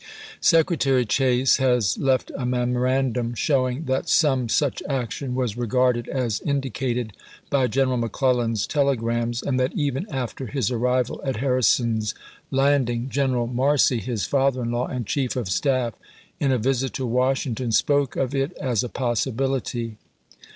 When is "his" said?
10.47-10.71, 13.99-14.25